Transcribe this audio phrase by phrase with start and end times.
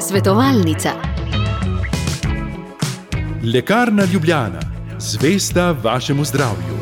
[0.00, 0.90] Svetovalnica.
[3.54, 4.60] Lekarna Ljubljana,
[4.98, 6.76] zvesta vašemu zdravju.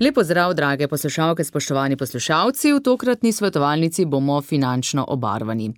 [0.00, 2.72] Lepo zdrav, drage poslušalke, spoštovani poslušalci.
[2.72, 5.72] V tokratni svetovalnici bomo finančno obarvani.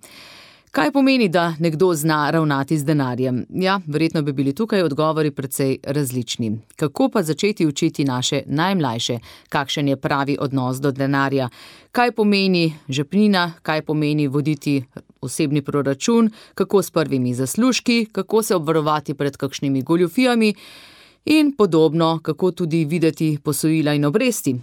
[0.73, 3.45] Kaj pomeni, da nekdo zna ravnati z denarjem?
[3.49, 6.59] Ja, verjetno bi bili tukaj odgovori precej različni.
[6.75, 11.49] Kako pa začeti učiti naše najmlajše, kakšen je pravi odnos do denarja?
[11.91, 14.83] Kaj pomeni žepnina, kaj pomeni voditi
[15.21, 20.53] osebni proračun, kako s prvimi zaslužki, kako se obvarovati pred kakšnimi goljufijami
[21.25, 24.55] in podobno, kako tudi videti posojila in obresti.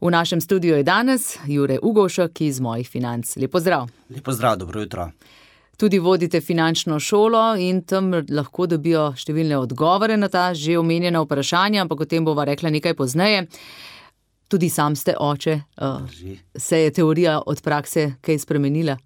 [0.00, 3.36] V našem studiu je danes Jure Ugošek iz mojih financ.
[3.36, 3.88] Lepo zdrav.
[4.10, 5.10] Lepo zdrav, dobro jutro.
[5.78, 11.84] Tudi vodite finančno šolo in tam lahko dobijo številne odgovore na ta že omenjena vprašanja,
[11.84, 13.44] ampak o tem bova rekla nekaj pozneje.
[14.48, 16.38] Tudi sam ste oče, Drži.
[16.56, 18.96] se je teorija od prakse kaj spremenila?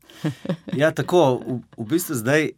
[0.73, 2.53] Ja, tako v, v bistvu zdaj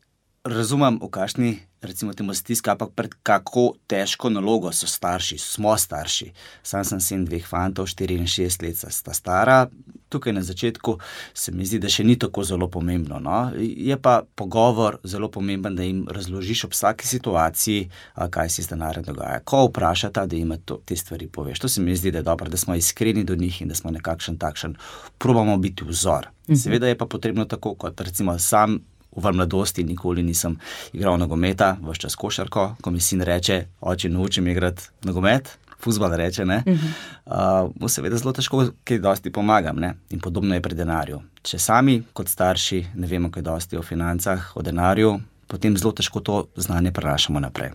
[0.45, 1.51] razumem, v kakšni
[1.85, 6.33] recimo temu stiski, ampak pred kako težko nalogo so starši, smo starši.
[6.63, 9.67] Sam sem sin dveh fantov, 4 in 6 let sta stara.
[10.09, 10.99] Tukaj na začetku
[11.35, 13.19] se mi zdi, da še ni tako zelo pomembno.
[13.19, 13.51] No?
[13.59, 17.89] Je pa pogovor zelo pomemben, da jim razložiš ob vsaki situaciji,
[18.31, 19.41] kaj se z denarjem dogaja.
[19.45, 21.65] Ko vprašata, da jim to, te stvari poveš.
[21.65, 23.91] To se mi zdi, da je dobro, da smo iskreni do njih in da smo
[23.91, 24.77] nekakšen takšen,
[25.19, 26.31] probamo biti vzor.
[26.45, 28.79] Seveda je pa potrebno tako, kot recimo sam
[29.17, 30.57] v mladosti nikoli nisem
[30.93, 35.59] igral nogometa, vse čas košarko, ko mi sin reče, oče, naučim igrati nogomet.
[35.85, 36.79] Fusbal reče, uh -huh.
[37.27, 39.77] uh, mu seveda zelo težko, kaj dosti pomagam.
[39.77, 39.95] Ne?
[40.11, 41.21] In podobno je pri denarju.
[41.43, 46.21] Če sami, kot starši, ne vemo, kaj dosti o financah, o denarju, potem zelo težko
[46.21, 47.71] to znanje prenašamo naprej.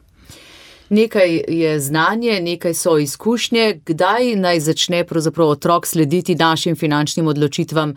[0.89, 3.81] Nekaj je znanje, nekaj so izkušnje.
[3.85, 5.05] Kdaj naj začne
[5.37, 7.95] otrok slediti našim finančnim odločitvam?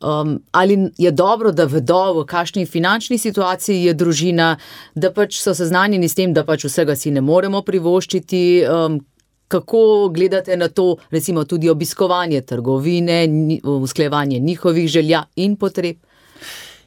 [0.00, 4.56] Um, ali je dobro, da vedo, v kakšni finančni situaciji je družina,
[4.94, 8.64] da pač so seznanjeni s tem, da pač vsega si ne moremo privoščiti?
[8.68, 9.00] Um,
[9.48, 13.28] kako gledate na to, recimo tudi obiskovanje trgovine,
[13.62, 15.96] usklejevanje njihovih želja in potreb?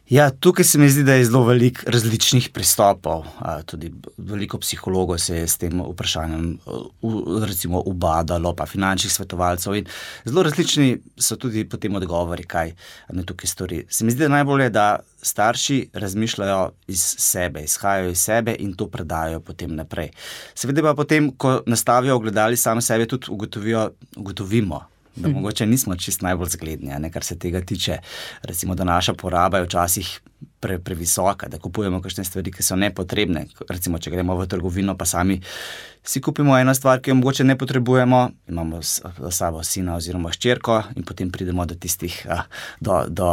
[0.09, 3.25] Ja, tukaj se mi zdi, da je zelo veliko različnih pristopov.
[3.65, 6.59] Tudi veliko psihologov se je s tem vprašanjem
[7.43, 9.75] recimo, ubadalo, pa finančnih svetovalcev.
[9.75, 9.85] In
[10.25, 12.71] zelo različni so tudi potem odgovori, kaj
[13.11, 13.83] ne tukaj stori.
[13.89, 18.87] Se mi zdi, da najbolje, da starši razmišljajo iz sebe, izhajajo iz sebe in to
[18.87, 20.13] predajo potem naprej.
[20.55, 24.85] Seveda pa potem, ko nastavijo ogledali sami sebe, tudi ugotovijo, ugotovimo
[25.17, 27.97] da mogoče nismo čist najbolj zgledni, ne, kar se tega tiče.
[28.41, 30.19] Recimo, da naša poraba je včasih
[30.59, 33.45] pre, previsoka, da kupujemo kakšne stvari, ki so nepotrebne.
[33.69, 35.39] Recimo, če gremo v trgovino, pa sami
[36.07, 40.79] si kupimo eno stvar, ki jo mogoče ne potrebujemo, imamo za sabo sina oziroma ščerko
[40.95, 42.15] in potem pridemo do tistih,
[42.79, 43.29] do, do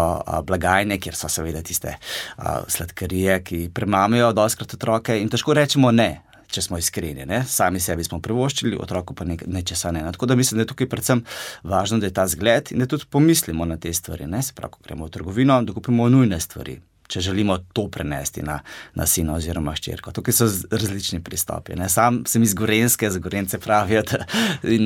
[0.46, 1.96] blagajne, kjer so seveda tiste
[2.68, 6.10] sladkarije, ki premamijo doskrat otroke in težko rečemo ne
[6.54, 7.26] če smo iskreni.
[7.28, 7.42] Ne?
[7.48, 10.04] Sami sebi smo privoščili, otroku pa nečesa ne.
[10.14, 11.24] Tako da mislim, da je tukaj predvsem
[11.66, 14.28] važno, da je ta zgled in da tudi pomislimo na te stvari.
[14.30, 14.42] Ne?
[14.42, 16.78] Se pravi, ko gremo v trgovino, da kupimo nujne stvari.
[17.10, 18.56] Če želimo to prenesti na,
[18.96, 20.14] na sina oziroma ščerko.
[20.16, 21.76] Tukaj so različni pristopi.
[21.76, 21.90] Ne?
[21.92, 24.22] Sam sem iz Gorenske, za Gorence pravijo, da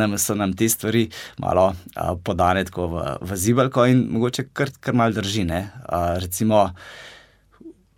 [0.00, 1.05] nam so nam te stvari
[1.39, 5.47] malo a, podane tako v, v zibelko in mogoče kar, kar mal drži.
[5.47, 6.65] A, recimo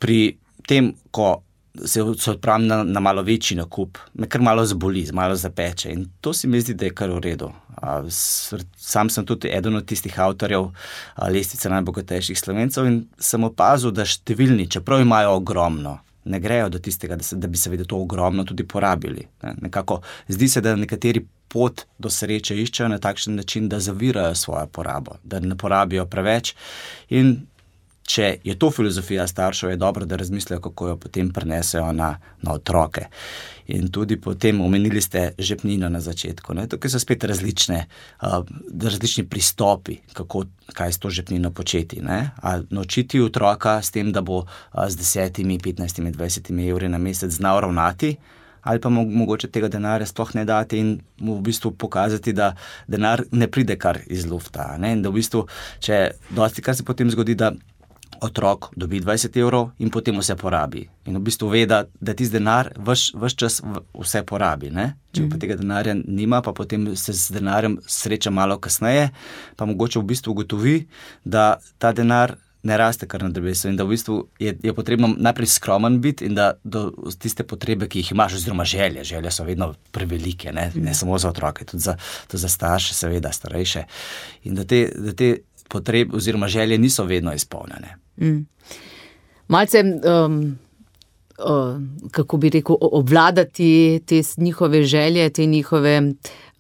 [0.00, 0.36] pri
[0.68, 1.40] tem, ko
[1.84, 5.92] se odpravim na, na malo večji nakup, me kar malo zboli, malo zapeče.
[5.92, 7.50] In to se mi zdi, da je kar v redu.
[8.76, 10.70] Sam sem tudi eden od tistih avtorjev
[11.28, 17.16] lestvice najbogatejših slovencev in sem opazil, da številni, čeprav imajo ogromno, ne grejo do tistega,
[17.16, 19.26] da, se, da bi se vedno to ogromno tudi porabili.
[19.42, 19.54] Ne?
[19.68, 24.66] Nekako, zdi se, da nekateri pot do sreče iščejo na takšen način, da zavirajo svojo
[24.66, 26.54] porabo, da ne porabijo preveč.
[27.08, 27.40] In
[28.10, 32.54] če je to filozofija staršev, je dobro, da razmislijo, kako jo potem prenesejo na, na
[32.58, 33.06] otroke.
[33.70, 36.54] In tudi potem omenili ste žepnino na začetku.
[36.58, 36.66] Ne?
[36.70, 37.84] Tukaj so spet različne,
[38.22, 38.40] uh,
[38.82, 42.02] različni pristopi, kako, kaj s to žepnino početi.
[42.70, 47.60] Naučiti otroka s tem, da bo uh, z 10, 15, 20 evri na mesec znal
[47.60, 48.16] ravnati.
[48.60, 52.52] Ali pa mogoče tega denarja sploh ne dati in mu v bistvu pokazati, da
[52.88, 54.74] denar ne pride kar iz lufta.
[54.78, 54.92] Ne?
[54.92, 55.46] In da v bistvu,
[55.80, 56.00] če
[56.36, 57.54] dosti kar se potem zgodi, da
[58.20, 60.84] otrok dobi 20 evrov in potem vse porabi.
[61.06, 63.60] In v bistvu ve, da, da ti denar vse čas
[63.94, 64.70] vse porabi.
[64.70, 64.92] Ne?
[65.12, 65.40] Če pa mhm.
[65.40, 69.10] tega denarja nima, pa potem se z denarjem sreča malo kasneje,
[69.56, 70.76] pa mogoče v bistvu ugotovi,
[71.24, 75.08] da ta denar ne raste kar na drevesu in da v bistvu je, je potrebno
[75.16, 79.44] najprej skromen biti in da do tiste potrebe, ki jih imaš, oziroma želje, želje so
[79.44, 81.96] vedno prevelike, ne, ne samo za otroke, tudi za,
[82.28, 83.84] tudi za starše, seveda starejše.
[84.44, 85.36] In da te, da te
[85.68, 87.96] potrebe oziroma želje niso vedno izpolnjene.
[88.20, 88.46] Mm.
[89.48, 89.84] Malce.
[90.24, 90.58] Um...
[92.10, 96.02] Kako bi rekel, obvladati te njihove želje, te njihove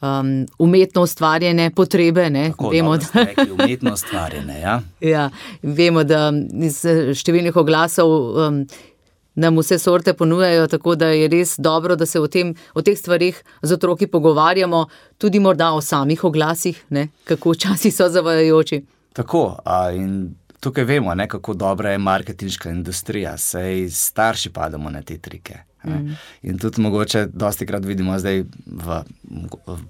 [0.00, 2.30] um, umetno ustvarjene potrebe.
[2.50, 4.60] Tako, vemo, da so umetno ustvarjene.
[4.60, 4.80] Ja?
[5.14, 5.30] ja,
[5.62, 6.82] vemo, da iz
[7.14, 8.62] številnih oglasov um,
[9.34, 12.98] nam vse sorte ponujajo, tako da je res dobro, da se o, tem, o teh
[12.98, 14.86] stvarih z otroki pogovarjamo,
[15.18, 17.08] tudi morda o samih oglasih, ne?
[17.24, 18.82] kako včasih so zavajajoči.
[19.12, 19.44] Tako.
[19.94, 25.69] In tukaj vemo, ne, kako dobra je marketinška industrija, sej starši padamo na te trike.
[25.84, 26.16] Mm.
[26.42, 29.00] In tudi mogoče dosti krat vidimo zdaj, v,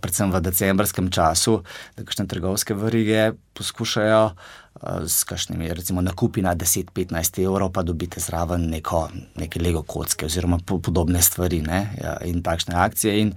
[0.01, 1.61] predvsem v decembrskem času,
[1.97, 8.21] da kakšne trgovske verige poskušajo uh, s kakšnimi, recimo, nakupi na 10-15 evrov, pa dobite
[8.21, 13.19] zraven neko, neke lego kocke oziroma po, podobne stvari ne, ja, in takšne akcije.
[13.21, 13.35] In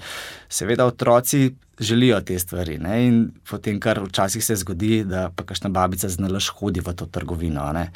[0.50, 2.78] seveda otroci želijo te stvari.
[2.78, 7.06] Ne, in potem, kar včasih se zgodi, da pa kakšna babica znalaš hodi v to
[7.06, 7.66] trgovino.
[7.74, 7.90] Ne,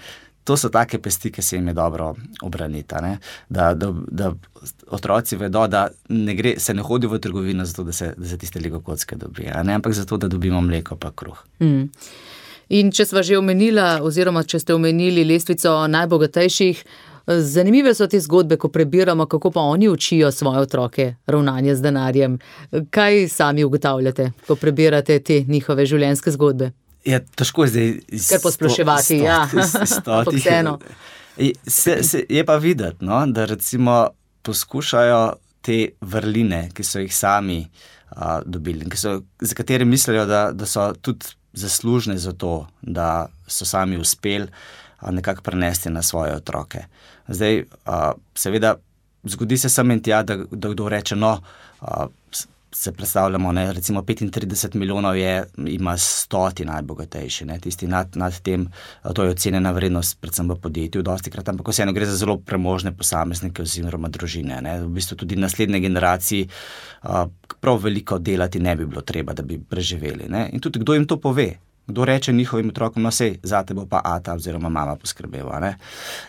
[0.47, 2.95] to so take pesti, ki se jim je dobro obraniti.
[3.49, 4.31] Da, da, da
[4.87, 8.37] otroci vedo, da ne gre, se ne hodi v trgovino zato, da se, da se
[8.37, 11.43] tiste lego kocke dobijo, ampak zato, da dobimo mleko pa kruh.
[11.59, 11.83] Mm.
[12.69, 16.83] In če smo že omenili, oziroma če ste omenili lestvico najbogatejših,
[17.27, 22.39] zanimive so te zgodbe, ko prebiramo, kako pa oni učijo svoje otroke ravnanje z denarjem.
[22.89, 26.71] Kaj sami ugotavljate, ko prebirate te njihove življenjske zgodbe?
[27.05, 28.43] Je težko je zdaj izpostaviti.
[28.43, 29.49] Posploševati, ja,
[30.37, 30.79] vseeno.
[32.29, 34.07] Je pa videti, no, da recimo
[34.41, 37.59] poskušajo te vrline, ki so jih sami
[38.09, 43.65] a, dobili, so, za katere mislijo, da, da so tudi zaslužne za to, da so
[43.65, 44.47] sami uspeli
[45.11, 46.85] nekako prenesti na svoje otroke.
[47.27, 48.75] Zdaj, a, seveda,
[49.23, 51.41] zgodi se samo in tja, da, da kdo reče, no.
[51.81, 52.07] A,
[52.71, 58.67] se predstavljamo, da recimo 35 milijonov je, ima stoti najbogatejši, ne, tisti nad, nad tem,
[59.13, 62.91] to je ocenjena vrednost, predvsem v podjetju, dosti krat, ampak vseeno gre za zelo premožne
[62.91, 64.61] posameznike oziroma družine.
[64.61, 66.47] Ne, v bistvu tudi naslednje generacije
[67.59, 70.27] prav veliko delati ne bi bilo treba, da bi preživeli.
[70.29, 71.53] Ne, in tudi kdo jim to pove.
[71.87, 75.73] Kdo reče njihovim otrokom, no, sej, za te bo pa ata oziroma mama poskrbela.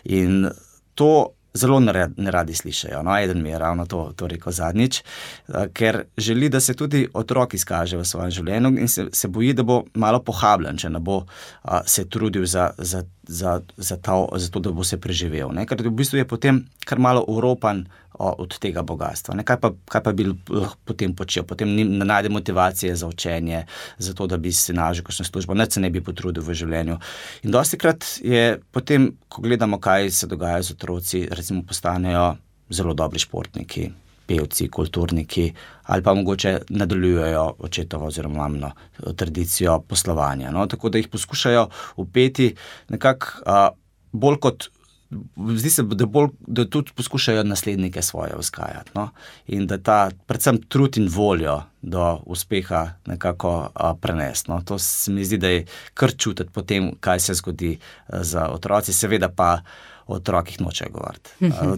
[0.04, 0.46] In
[0.94, 3.02] to zelo ne radi slišijo.
[3.02, 7.06] No, eden mi je ravno to, to rekel zadnjič, eh, ker želi, da se tudi
[7.14, 11.00] otrok izkaže v svojem življenju in se, se boji, da bo malo pohabljen, če ne
[11.00, 11.22] bo
[11.62, 15.52] a, se trudil za, za, za, za, ta, za to, da bo se preživel.
[15.52, 15.66] Ne?
[15.68, 17.84] Ker v bistvu je potem kar malo uropan
[18.18, 19.36] od tega bogatstva.
[19.46, 21.44] Kaj pa, kaj pa bi lahko potem počel?
[21.46, 23.66] Potem ne najde motivacije za učenje,
[23.98, 26.98] za to, da bi se nažil kakšno službo, ne se ne bi potrudil v življenju.
[27.44, 32.36] In dosti krat je potem, ko gledamo, kaj se dogaja z otroci, recimo postanejo
[32.70, 33.90] zelo dobri športniki.
[34.28, 35.52] Pevci, kulturniki,
[35.88, 38.70] ali pa mogoče nadaljujejo očetovo oziroma mamno
[39.16, 40.50] tradicijo poslovanja.
[40.50, 40.66] No?
[40.66, 42.54] Tako da jih poskušajo upeti
[42.88, 43.72] nekako
[44.12, 44.68] bolj kot
[45.56, 48.90] Zdi se, da, bolj, da tudi poskušajo naslednike svoje vzgajati.
[48.94, 49.08] No?
[49.46, 53.70] In da ta, predvsem trud in voljo do uspeha nekako
[54.00, 54.50] prenesti.
[54.50, 54.60] No?
[54.62, 55.64] To se mi zdi, da je
[55.94, 57.78] kar čutiti potem, kaj se zgodi
[58.12, 59.60] z otroci, seveda pa
[60.08, 61.30] o otrokih nočejo govoriti.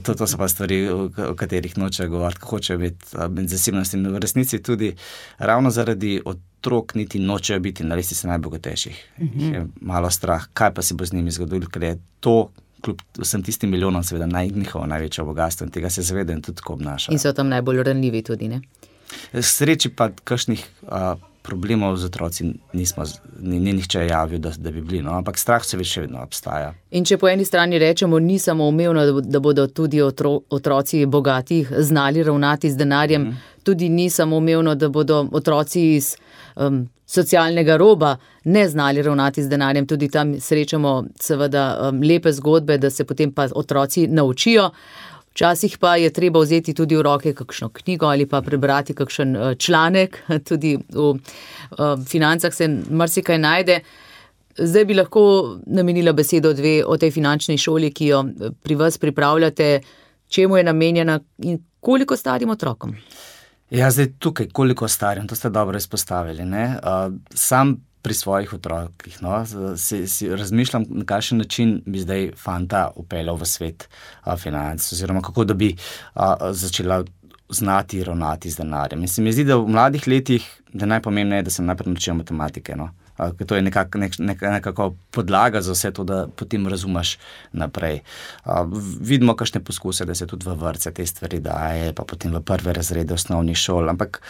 [0.02, 4.22] To, to so pa stvari, o katerih nočejo govoriti, hočejo biti med zasebnosti in v
[4.22, 4.92] resnici tudi
[5.38, 9.04] ravno zaradi otrok niti nočejo biti na listi najbogatejših.
[9.36, 12.50] Je malo strah, kaj pa se bo z njimi zgodilo, ker je to
[12.80, 16.62] kljub vsem tistim milijonom, seveda naj, njihovo največje bogatstvo in tega se zavedajo in tudi
[16.66, 17.12] obnašajo.
[17.12, 18.48] In so tam najbolj ranljivi tudi.
[18.48, 18.60] Ne?
[19.42, 20.64] Sreči pa kakšnih.
[20.82, 23.04] Uh, Problemov z otroci nismo,
[23.40, 25.14] ni, ni nihče javil, da, da bi bili, no?
[25.16, 26.74] ampak strah se še vedno obstaja.
[26.90, 31.72] In če po eni strani rečemo, ni samo umevno, da bodo tudi otro, otroci bogatih
[31.78, 33.36] znali ravnati z denarjem, mm.
[33.64, 36.14] tudi ni samo umevno, da bodo otroci iz
[36.56, 39.86] um, socialnega roba ne znali ravnati z denarjem.
[39.86, 44.70] Tudi tam srečamo seveda um, lepe zgodbe, da se potem pa otroci naučijo.
[45.30, 49.54] Včasih pa je treba vzeti tudi v roke kakšno knjigo ali pa prebrati kakšen uh,
[49.54, 50.18] članek,
[50.48, 51.18] tudi v uh,
[52.06, 53.80] financah se marsikaj najde.
[54.58, 55.22] Zdaj bi lahko
[55.66, 59.80] namenila besedo dve o tej finančni šoli, ki jo uh, pri vas pripravljate,
[60.28, 62.96] čemu je namenjena in koliko starim otrokom.
[63.70, 66.42] Ja, zdaj tukaj, koliko starim, to ste dobro izpostavili.
[66.42, 69.44] Uh, sam pri svojih otrokih no,
[69.76, 75.20] si, si razmišljam, na kakšen način bi zdaj fanta upeljal v svet uh, financ, oziroma
[75.20, 77.04] kako da bi uh, začela
[77.50, 79.00] znati ravnati z denarjem.
[79.00, 82.76] In se mi zdi, da v mladih letih je najpomembnejše, da se najprej naučijo matematike.
[82.76, 82.90] No.
[83.38, 87.18] ker to je nekako nek, nek, nekako podlaga za vse to, da potem razumeš
[87.52, 88.00] naprej.
[89.00, 92.72] Vidimo, kakšne poskuse, da se tudi v vrtce te stvari daje, pa potem v prve
[92.72, 93.90] razrede osnovnih šol.
[93.90, 94.22] Ampak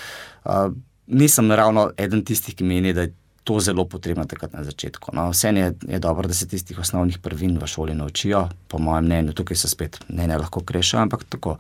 [1.07, 5.11] nisem ravno eden tistih, ki meni, da je to zelo potrebno takrat na začetku.
[5.17, 9.05] No, vse je, je dobro, da se tistih osnovnih prvin v šoli naučijo, po mojem
[9.05, 11.57] mnenju, tukaj se spet ne, ne lahko kreša, ampak tako,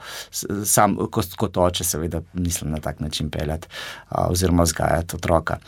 [0.64, 3.68] sam kot, kot oče, seveda, mislim na tak način peljati
[4.10, 5.58] oziroma vzgajati otroka.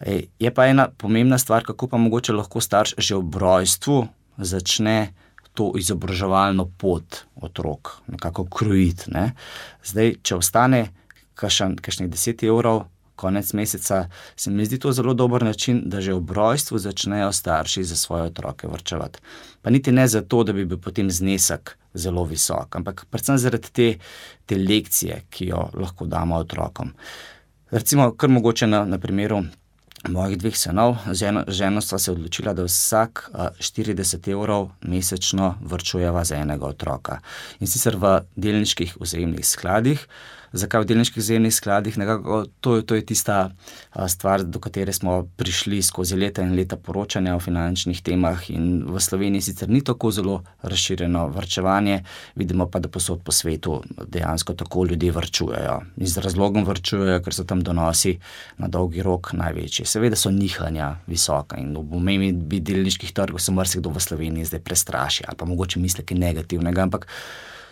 [0.00, 4.06] E, je pa ena pomembna stvar, kako pa mogoče lahko starš že ob rojstvu
[4.38, 5.12] začne.
[5.58, 9.10] To izobraževalno pot otrok, nekako krojiti.
[9.10, 9.32] Ne.
[9.84, 10.84] Zdaj, če ostane
[11.34, 12.84] kakšnih 10 evrov
[13.20, 17.84] konec meseca, se mi zdi to zelo dober način, da že ob rojstvu začnejo starši
[17.84, 19.20] za svoje otroke vrčevati.
[19.62, 23.88] Pa niti ne zato, da bi bil potem znesek zelo visok, ampak predvsem zaradi te,
[24.46, 26.94] te lekcije, ki jo lahko damo otrokom.
[27.70, 29.44] Recimo, kar mogoče na, na primeru.
[30.08, 33.26] Mojih dveh sinov, z ženo sva se odločila, da vsak
[33.60, 37.18] 40 evrov mesečno vrčujeva za enega otroka.
[37.60, 40.06] In sicer v delniških vzajemnih skladih,
[40.52, 41.98] zakaj v delniških zemljih skladih.
[41.98, 43.50] Nekako, to, to je tista
[44.08, 48.50] stvar, do katere smo prišli skozi leta in leta poročanja o finančnih temah.
[48.50, 52.02] In v Sloveniji sicer ni tako zelo razširjeno vrčevanje,
[52.34, 55.80] vidimo pa, da posod po svetu dejansko tako ljudje vrčujejo.
[55.96, 58.18] In z razlogom vrčujejo, ker so tam donosi
[58.58, 59.86] na dolgi rok največji.
[59.86, 65.24] Seveda so nihanja visoka in v omembi delniških trgov se marsikdo v Sloveniji zdaj prestraši
[65.28, 66.82] ali pa mogoče misli kaj negativnega.
[66.82, 67.06] Ampak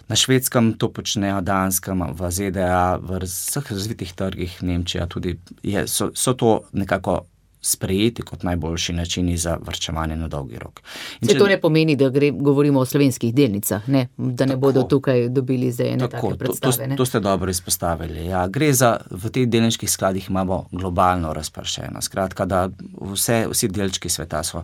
[0.08, 6.08] Na švedskem to počnejo, danskem, v ZDA, v vseh razvitih trgih, Nemčija tudi je, so,
[6.16, 7.26] so to nekako
[7.60, 10.80] sprejeti kot najboljši načini za vrčevanje na dolgi rok.
[11.20, 14.06] In če, to ne pomeni, da gre, govorimo o slovenskih delnicah, ne?
[14.16, 16.88] da ne tako, bodo tukaj dobili za ene tako predstave.
[16.88, 18.26] To, to ste dobro izpostavili.
[18.26, 22.02] Ja, gre za, v teh delniških skladih imamo globalno razpršeno.
[22.02, 22.68] Skratka, da
[23.00, 24.62] vse, vsi delčki sveta so,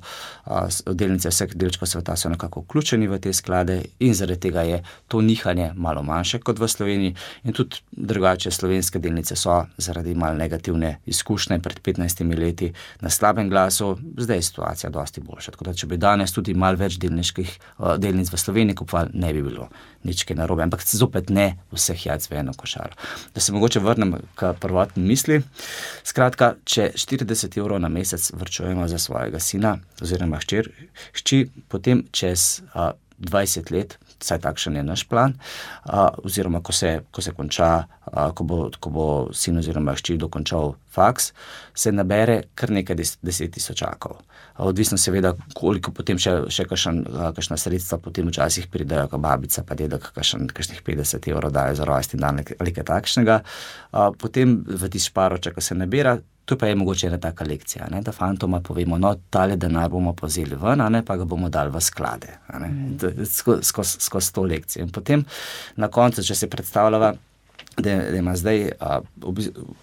[0.86, 5.20] delnice vseh delčkov sveta so nekako vključeni v te sklade in zaradi tega je to
[5.20, 10.98] nihanje malo manjše kot v Sloveniji in tudi drugače slovenske delnice so zaradi mal negativne
[11.06, 15.54] izkušnje pred 15 leti na slabem glasu, zdaj je situacija dosti boljša.
[15.54, 19.32] Tako da, če bi danes tudi malo več delniških uh, delnic v Sloveniji kupovali, ne
[19.32, 19.68] bi bilo
[20.04, 22.96] nič narobe, ampak zopet ne vseh jajc v eno košaro.
[23.34, 25.40] Da se mogoče vrnem k prvotni misli.
[26.04, 30.68] Skratka, če 40 evrov na mesec vrčujemo za svojega sina oziroma hčer,
[31.16, 35.34] hči, potem čez uh, 20 let vsaj takšen je naš plan.
[35.84, 40.16] Uh, oziroma, ko se, ko se konča, uh, ko, bo, ko bo sin oziroma hči
[40.20, 41.32] dokončal faks,
[41.74, 44.20] se nabere kar nekaj des, deset tisočakov.
[44.62, 50.12] Odvisno seveda, koliko potem še, še kakšna sredstva, potem včasih pridejo, ko babica pa dedek
[50.14, 53.40] kakšnih 50 evrov dajo za rojsti dan ali kaj takšnega.
[54.20, 58.02] Potem v tisti šparoče, ko se nabira, To pa je mogoče ena taka lekcija, ne?
[58.04, 61.80] da fantoma povemo, no, tale denar bomo povzeli ven, ne, pa ga bomo dali v
[61.80, 63.24] sklade, mm.
[63.24, 64.84] skozi sko, sko to lekcijo.
[64.84, 65.24] In potem
[65.76, 67.14] na koncu, če se predstavljava,
[67.76, 69.00] da, da ima zdaj a,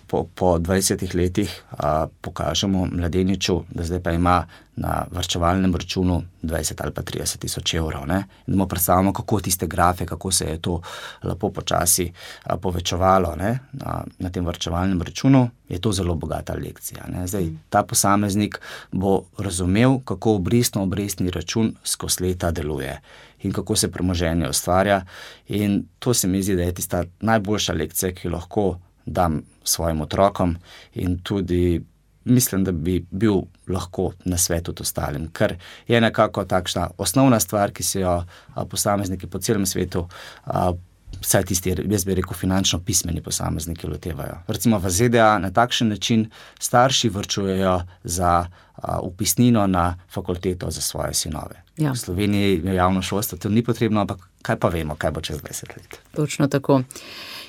[0.07, 6.81] po, po 20 letih a, pokažemo mladeniču, da zdaj pa ima na vrčevalnem računu 20
[6.83, 8.07] ali pa 30 tisoč evrov.
[8.07, 8.23] Ne?
[8.47, 10.81] Da mu predstavljamo, kako tiste grafe, kako se je to
[11.23, 12.11] lepo počasi
[12.43, 13.59] a, povečevalo ne?
[13.73, 17.05] na, na tem vrčevalnem računu, je to zelo bogata lekcija.
[17.25, 18.59] Zdaj, ta posameznik
[18.91, 22.99] bo razumel, kako obrestno obrestni račun skozi leta deluje
[23.43, 25.05] in kako se premoženje ustvarja.
[25.47, 30.01] In to se mi zdi, da je tista najboljša lekcija, ki jo lahko dam svojim
[30.01, 30.55] otrokom,
[30.93, 31.81] in tudi
[32.23, 35.55] mislim, da bi bil lahko na svetu ostalim, ker
[35.87, 38.23] je nekako takšna osnovna stvar, ki se jo
[38.69, 40.07] posamezniki po celem svetu.
[41.21, 44.39] Vsaj tisti, jaz bi rekel, finančno pismeni posamezniki lotevajo.
[44.47, 48.45] Recimo v ZDA na takšen način starši vrčujejo za
[49.03, 51.63] upisnino na fakulteto za svoje sinove.
[51.77, 51.91] Ja.
[51.91, 55.37] V Sloveniji je javno šolstvo, to ni potrebno, ampak kaj pa vemo, kaj bo čez
[55.37, 55.99] 20 let.
[56.15, 56.81] Točno tako.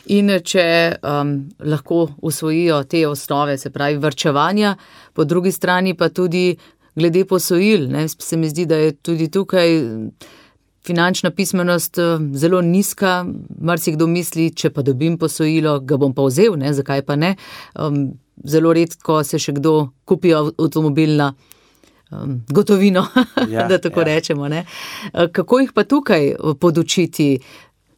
[0.06, 4.76] In če um, lahko usvojijo te osnove, se pravi vrčevanja,
[5.12, 6.56] po drugi strani pa tudi
[6.94, 9.78] glede posojil, ne, se mi zdi, da je tudi tukaj.
[10.86, 13.24] Finančna pismenost je zelo nizka,
[13.60, 17.36] marsikdo misli, če pa dobim posojilo, ga bom pa vzel, ne, zakaj pa ne.
[17.78, 21.28] Um, zelo redko se še kdo kupi avtomobil na
[22.10, 23.04] um, gotovino,
[23.54, 24.08] ja, da tako ja.
[24.10, 24.48] rečemo.
[24.48, 24.64] Ne.
[25.12, 27.36] Kako jih pa tukaj podučiti,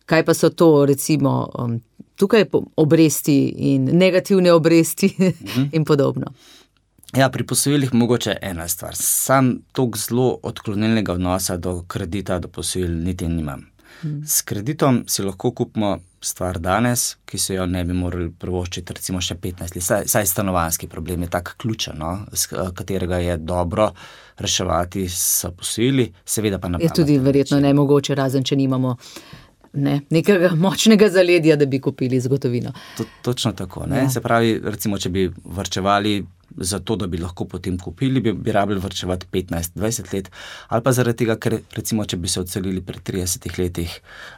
[0.05, 1.79] kaj pa so to, recimo, um,
[2.21, 2.45] tukaj
[2.77, 3.39] obresti
[3.73, 5.73] in negativne obresti mhm.
[5.73, 6.35] in podobno.
[7.17, 8.95] Ja, pri posojilih mogoče ena stvar.
[8.97, 13.71] Sam tako zelo odklonilnega odnosa do kredita, do posojil, niti nimam.
[14.27, 19.21] S kreditom si lahko kupimo stvar danes, ki se jo ne bi morali privoščiti, recimo
[19.21, 19.85] še 15 let.
[19.85, 22.19] Saj, saj stanovanski problem je tako ključen, no?
[22.33, 23.91] z katerega je dobro
[24.39, 28.97] reševati s posojili, seveda pa na Je tudi verjetno nemogoče, razen če nimamo.
[29.75, 32.73] Ne, nekega močnega zaledja, da bi kupili zgodovino.
[32.97, 33.87] To, točno tako.
[33.91, 34.09] Ja.
[34.11, 36.23] Se pravi, recimo, če bi vrčevali
[36.57, 40.31] za to, da bi lahko potem kupili, bi, bi rabili vrčevati 15-20 let,
[40.69, 43.89] ali pa zaradi tega, ker recimo, če bi se odselili pred 30 leti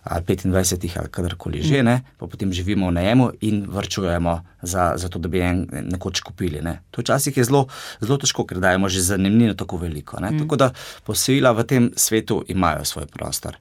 [0.02, 5.08] ali 25 ali kadarkoli že, ne, pa potem živimo v najemu in vrčujemo za, za
[5.08, 6.60] to, da bi en nekoč kupili.
[6.62, 6.80] Ne.
[6.90, 7.66] To včasih je zelo,
[8.00, 10.20] zelo težko, ker dajemo že zanimljivo tako veliko.
[10.20, 10.38] Mm.
[10.42, 10.70] Tako da
[11.04, 13.56] posojila v tem svetu imajo svoj prostor.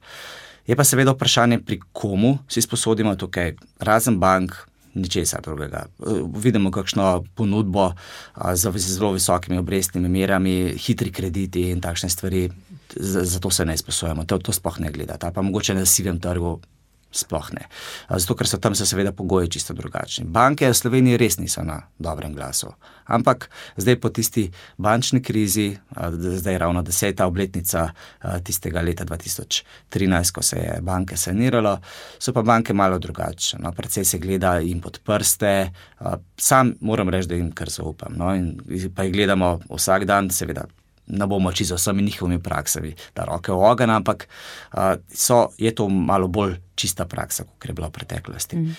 [0.66, 4.54] Je pa seveda vprašanje, pri komu si sposodimo tukaj, razen bank,
[4.96, 5.86] ničesar drugega.
[6.36, 7.92] Vidimo, kakšno ponudbo
[8.54, 12.48] z zelo visokimi obrestnimi merami, hitri krediti in takšne stvari,
[12.96, 14.24] zato se ne izposojamo.
[14.24, 15.30] To, to sploh ne gledate.
[15.34, 16.58] Pa mogoče na sivem trgu
[17.16, 17.64] sploh ne.
[18.10, 20.26] Zato, ker so tam se seveda pogoji čisto drugačni.
[20.28, 22.72] Banke v Sloveniji res niso na dobrem glasu.
[23.06, 24.48] Ampak zdaj po tisti
[24.82, 25.68] bančni krizi,
[26.10, 27.88] zdaj je ravno deseta obletnica
[28.44, 31.76] tistega leta 2013, ko se je banke saniralo,
[32.18, 33.62] so pa banke malo drugačne.
[33.62, 35.70] No, predvsej se gleda jim pod prste,
[36.36, 38.18] sam moram reči, da jim kar zaupam.
[38.18, 38.58] No, in
[38.94, 40.66] pa jih gledamo vsak dan, seveda
[41.06, 44.28] ne bomo čisto z vsemi njihovimi praksami, da roke v ogen, ampak
[44.72, 44.78] uh,
[45.14, 48.56] so, je to malo bolj čista praksa, kot je bila v preteklosti.
[48.56, 48.76] Mm.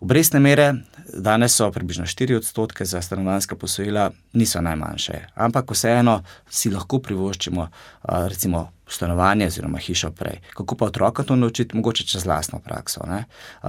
[0.00, 0.74] Obrestne mere
[1.14, 7.66] danes so približno 4 odstotke za stanovanska posojila, niso najmanjše, ampak vseeno si lahko privoščimo
[8.04, 10.38] recimo stanovanje oziroma hišo prej.
[10.54, 13.00] Kako pa otroka to naučiti, mogoče čez lastno prakso.
[13.06, 13.24] Ne?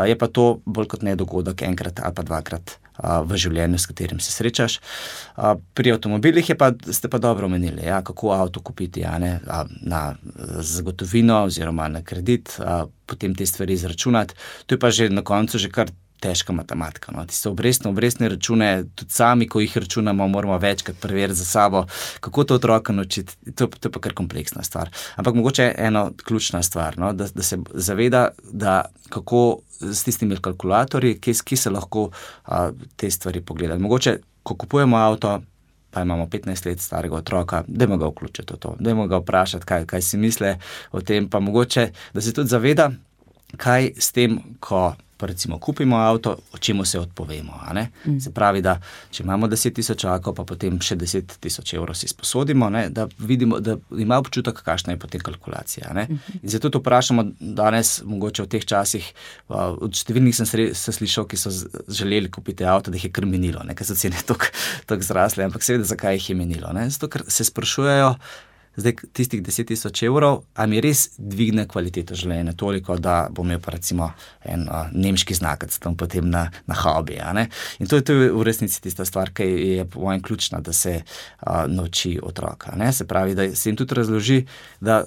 [0.06, 4.20] Je pa to bolj kot ne dogodek enkrat ali pa dvakrat v življenju, s katerim
[4.20, 4.80] se srečaš.
[5.74, 9.40] Pri avtomobilih pa, ste pa dobro omenili, ja, kako avto kupiti ja, ne,
[9.82, 10.04] na
[10.60, 12.58] zagotovino oziroma na kredit,
[13.06, 14.36] potem te stvari izračunati.
[14.66, 17.12] To je pa že na koncu že kar težka matematika.
[17.16, 17.26] No.
[17.26, 21.86] Tiste obrestne, obrestne račune, tudi sami, ko jih računamo, moramo večkrat preveriti za sabo,
[22.20, 23.54] kako to otroka naučiti.
[23.56, 24.90] To, to je pa kar kompleksna stvar.
[25.16, 30.38] Ampak mogoče je ena ključna stvar, no, da, da se zaveda, da kako s tistimi
[30.42, 32.10] kalkulatorji, ki, ki se lahko
[32.46, 33.80] a, te stvari pogledajo.
[33.80, 35.42] Mogoče, ko kupujemo avto.
[35.90, 39.18] Pa imamo 15 let starega otroka, da ima ga vključiti v to, da ima ga
[39.18, 40.52] vprašati, kaj, kaj si misli
[40.92, 42.92] o tem, pa mogoče, da se tudi zaveda,
[43.58, 47.54] kaj s tem, ko pa recimo kupimo avto, čemu se odpovemo.
[48.06, 48.20] Mm.
[48.20, 48.78] Se pravi, da
[49.12, 52.86] če imamo 10 tisoč akov, pa potem še 10 tisoč evrov si sposodimo, ne?
[52.90, 55.92] da vidimo, da ima občutek, kakšna je potem kalkulacija.
[55.92, 56.40] Mm -hmm.
[56.44, 59.14] In zato to vprašamo danes, mogoče v teh časih,
[59.50, 61.52] od številnih sem se slišal, ki so
[61.88, 64.16] želeli kupiti avto, da jih je kar minilo, ker so cene
[64.88, 66.74] tako zrasle, ampak seveda, zakaj jih je minilo.
[66.74, 66.90] Ne?
[66.90, 68.16] Zato, ker se sprašujejo,
[68.80, 73.62] zdaj tistih 10 tisoč evrov, a mi res dvigne kvaliteto življenja toliko, da bom imel
[73.64, 74.12] pa recimo
[74.46, 77.20] en uh, nemški znak, tam potem na, na hobi.
[77.80, 80.74] In to je, to je v resnici tista stvar, ki je po mojem ključna, da
[80.74, 82.76] se uh, nauči otroka.
[82.76, 82.94] Ne?
[82.94, 84.44] Se pravi, da se jim tudi razloži,
[84.82, 85.04] da.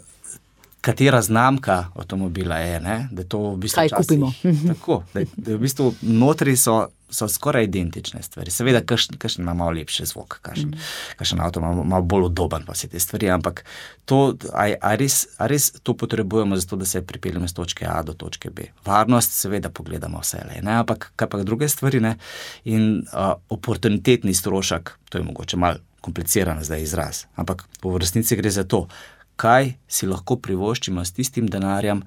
[0.83, 2.97] Katera znamka avtomobila je, ne?
[3.15, 3.85] da je to v bistvu.
[3.85, 4.33] Kaj časih, kupimo?
[4.75, 8.51] tako, da, da v bistvu notri so so skoraj identične stvari.
[8.51, 11.41] Seveda, kakšen ima malo lepši zvok, kakšen mm.
[11.41, 13.31] avto ima malo bolj udoben, pa vse te stvari.
[13.31, 13.65] Ampak
[14.05, 18.03] to, a, a, res, a res to potrebujemo, zato da se pripeljemo z točke A
[18.03, 18.71] do točke B.
[18.87, 20.81] Varnost, seveda, pogledamo vse le, ne?
[20.81, 22.01] ampak kaj pa druge stvari.
[22.01, 22.17] Ne?
[22.65, 28.51] In uh, oportunitetni strošek, to je mogoče malo kompliciran zdaj izraz, ampak v resnici gre
[28.51, 28.89] za to.
[29.37, 32.03] Kaj si lahko privoščimo s tistim denarjem,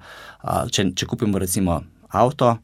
[0.70, 2.54] če, če kupimo, recimo, avto,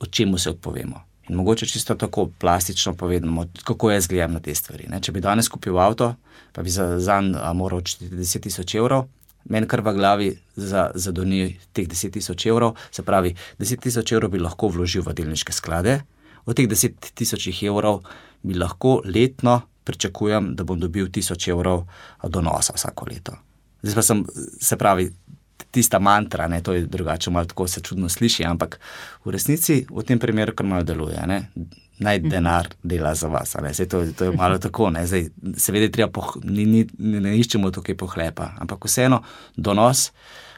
[0.00, 1.09] o čemu se odpovemo.
[1.30, 4.88] Mogoče čisto tako plastično povedano, kako jaz gledam na te stvari.
[4.90, 5.00] Ne?
[5.00, 6.14] Če bi danes kupil avto,
[6.52, 9.06] pa bi za zanj moral odšteti 10 tisoč evrov,
[9.44, 14.34] meni kar v glavi zadoni za teh 10 tisoč evrov, se pravi, 10 tisoč evrov
[14.34, 16.00] bi lahko vložil v delniške sklade,
[16.44, 18.02] od teh 10 tisoč evrov
[18.42, 21.86] bi lahko letno pričakujem, da bom dobil 1000 evrov
[22.22, 23.32] donosa vsako leto.
[23.82, 24.24] Zdaj pa sem,
[24.60, 25.08] se pravi,
[25.70, 28.80] tista mantra, ne, to je drugače, malo tako se čudno sliši, ampak
[29.24, 31.20] v resnici v tem primeru kar malo deluje.
[31.26, 31.42] Ne.
[32.00, 32.28] Naj mhm.
[32.28, 33.56] denar dela za vas.
[33.90, 34.92] To, to je malo tako.
[35.04, 39.22] Zdaj, seveda, treba poh, ni, ni, ne iščemo tukaj pohlepa, ampak vseeno
[39.56, 40.10] donos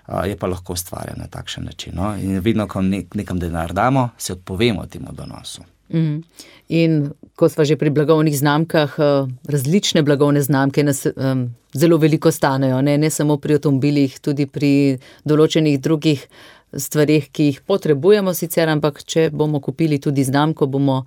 [0.06, 1.94] a, je pa lahko ustvarjen na takšen način.
[1.96, 2.14] No?
[2.16, 5.62] In vedno, ko nek, nekam denar damo, se odpovemo temu donosu.
[5.92, 6.22] Mm.
[6.68, 12.31] In ko smo že pri blagovnih znamkah, eh, različne blagovne znamke nas um, zelo veliko
[12.31, 16.26] stanejo, ne, ne samo pri avtomobilih, tudi pri določenih drugih
[16.72, 21.02] stvarih, ki jih potrebujemo sicer, ampak če bomo kupili tudi znamko, bomo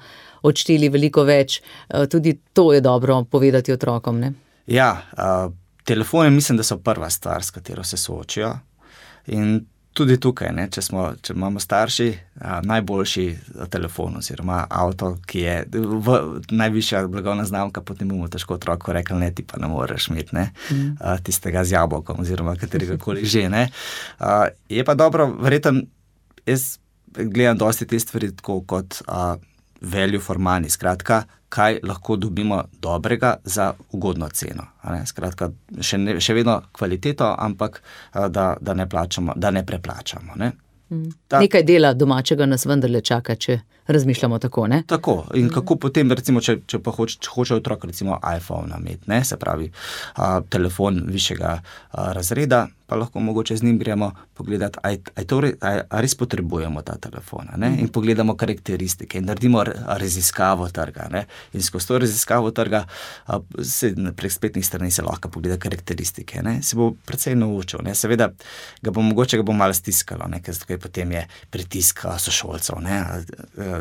[0.45, 1.62] odšteli veliko več.
[1.89, 4.19] Eh, tudi to je dobro povedati otrokom.
[4.19, 4.34] Ne.
[4.67, 5.54] Ja, uh,
[5.86, 8.54] telefone mislim, da so prva stvar, s katero se soočijo.
[9.28, 12.08] In tudi tukaj, ne, če, smo, če imamo starši,
[12.43, 13.25] a, najboljši
[13.71, 16.17] telefon oziroma avto, ki je v,
[16.51, 20.49] najvišja blagovna znamka, potem bomo težko otroku rekli, ne, ti pa ne moreš imeti ne,
[20.51, 20.89] mm.
[20.99, 23.47] a, tistega z jabolkom oziroma katerega koli že.
[23.51, 23.69] Ne.
[24.19, 25.86] A, je pa dobro, verjetno,
[26.45, 26.75] jaz
[27.15, 29.38] gledam dosti te stvari tako kot a,
[29.81, 31.23] value for money, skratka,
[31.56, 34.68] kaj lahko dobimo dobrega za ugodno ceno.
[35.06, 37.80] Skratka, še, ne, še vedno kvaliteto, ampak
[38.13, 40.36] da, da, ne, plačamo, da ne preplačamo.
[40.36, 40.52] Ne?
[40.89, 41.13] Mm.
[41.39, 44.68] Nekaj dela domačega nas vendarle čaka, če razmišljamo tako.
[44.68, 44.84] Ne?
[44.88, 45.15] Tako.
[45.34, 49.38] In kako potem, recimo, če, če pa hoče, če hoče otrok, recimo iPhone imeti, se
[49.41, 49.72] pravi,
[50.15, 54.80] a, telefon višjega a, razreda, pa lahko mogoče z njim gremo pogledati,
[55.60, 57.48] ali res potrebujemo ta telefon.
[57.58, 57.76] Ne?
[57.80, 61.08] In pogledamo karakteristike in naredimo raziskavo trga.
[61.12, 61.26] Ne?
[61.54, 62.86] In skozi to raziskavo trga,
[63.63, 66.43] se, prek spletnih strani se lahko pogleda karakteristike.
[66.43, 66.62] Ne?
[66.63, 67.80] Se bo precej naučil.
[67.84, 67.95] Ne?
[67.95, 68.30] Seveda,
[68.82, 70.41] ga bo mogoče ga bo malo stiskalo, ne?
[70.41, 72.82] ker tukaj potem je pritisk sošolcev.
[72.86, 73.02] Ne?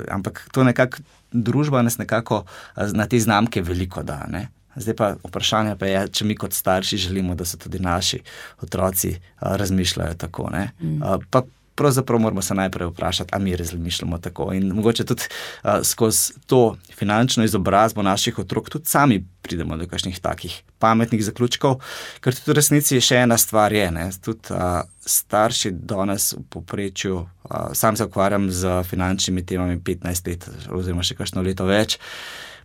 [0.09, 2.45] Ampak to nekako družba nas nekako
[2.93, 4.25] na te znamke veliko da.
[4.31, 4.49] Ne?
[4.77, 8.21] Zdaj pa vprašanje pa je, če mi kot starši želimo, da se tudi naši
[8.63, 10.51] otroci a, razmišljajo tako.
[10.81, 11.03] Mm.
[11.03, 11.43] A, pa
[11.75, 14.53] pravzaprav moramo se najprej vprašati, ali mi razmišljamo tako.
[14.53, 15.23] In mogoče tudi
[15.63, 21.81] a, skozi to finančno izobrazbo naših otrok tudi sami pridemo do kakšnih takih pametnih zaključkov,
[22.21, 23.91] ker tudi v resnici še ena stvar je.
[23.91, 30.29] Ne, tudi, a, starši danes v poprečju, a, sam se ukvarjam z finančnimi temami 15
[30.29, 31.99] let oziroma še kakšno leto več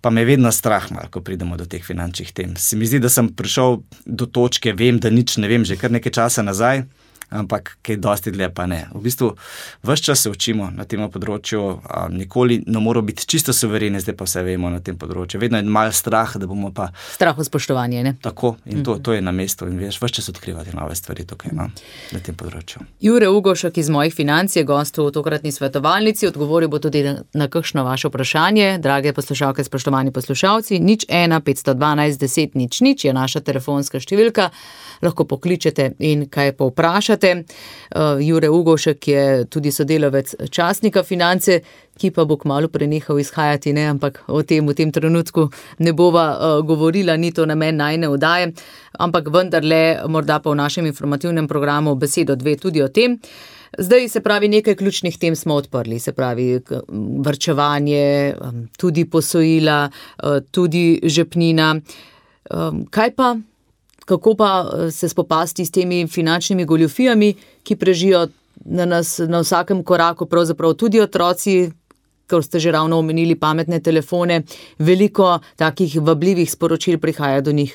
[0.01, 2.55] pa me je vedno strah, malo, ko pridemo do teh finančnih tem.
[2.55, 5.91] Se mi zdi, da sem prišel do točke, vem, da nič ne vem, že kar
[5.91, 6.85] nekaj časa nazaj
[7.29, 8.87] ampak kaj dosti dlje pa ne.
[8.93, 9.35] V bistvu
[9.83, 14.15] vse čas se učimo na tem področju, a, nikoli ne moramo biti čisto suvereni, zdaj
[14.17, 15.39] pa vse vemo na tem področju.
[15.41, 16.89] Vedno je malo strah, da bomo pa.
[17.13, 18.03] Strah v spoštovanje.
[18.03, 18.15] Ne?
[18.21, 19.03] Tako in to, mhm.
[19.03, 21.69] to je na mestu in veš, vse čas odkrivati nove stvari tukaj no,
[22.13, 22.83] na tem področju.
[23.03, 27.49] Jure Ugošek iz mojih financ je gost v tokratni svetovalnici, odgovoril bo tudi na, na
[27.51, 28.77] kakšno vaše vprašanje.
[28.83, 34.49] Drage poslušalke, spoštovani poslušalci, nič 1, 512, 10, nič, nič je naša telefonska številka,
[35.05, 37.43] lahko pokličete in kaj povprašate poslušate.
[37.95, 41.61] Uh, Jure Ugošek je tudi sodelavec časnika Finance,
[41.97, 43.89] ki pa bo kmalo prenehal izhajati, ne?
[43.89, 48.53] ampak o tem v tem trenutku ne bova uh, govorila, ni to namen najne vdaje,
[48.99, 53.19] ampak vendarle, morda pa v našem informativnem programu besedo dve tudi o tem.
[53.77, 56.59] Zdaj se pravi, nekaj ključnih tem smo odprli, se pravi,
[57.21, 58.35] vrčevanje,
[58.77, 59.89] tudi posojila,
[60.51, 61.75] tudi žepnina.
[62.89, 63.35] Kaj pa
[64.09, 68.27] kako pa eh, se spopasti s temi finančnimi goljofijami, ki prežijo
[68.65, 71.69] na nas na vsakem koraku, pravzaprav tudi otroci.
[72.29, 74.43] Ker ste že ravno omenili pametne telefone,
[74.77, 77.73] veliko takih vabljivih sporočil prihaja do njih.